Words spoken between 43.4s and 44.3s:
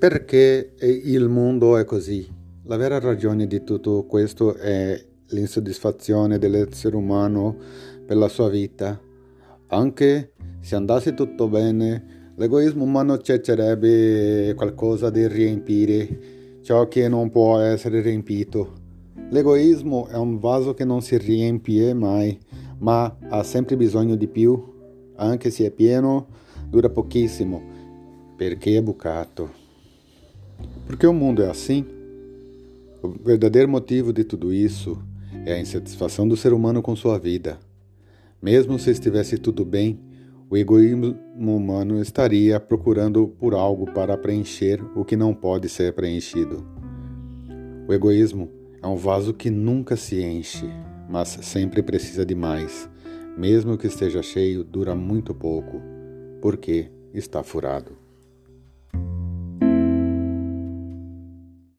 algo para